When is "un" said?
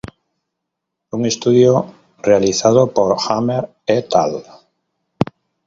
1.11-1.27